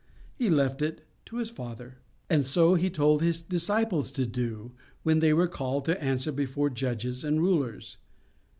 He 0.33 0.49
left 0.49 0.81
it 0.81 1.01
to 1.25 1.35
His 1.35 1.51
Father. 1.51 1.99
And 2.27 2.43
so 2.43 2.73
He 2.73 2.89
told 2.89 3.21
His 3.21 3.39
disciples 3.39 4.11
to 4.13 4.25
do 4.25 4.71
when 5.03 5.19
they 5.19 5.31
were 5.31 5.47
called 5.47 5.85
to 5.85 6.03
answer 6.03 6.31
before 6.31 6.71
judges 6.71 7.23
and 7.23 7.39
rulers. 7.39 7.97